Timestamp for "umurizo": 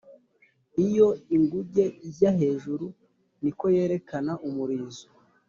4.47-5.05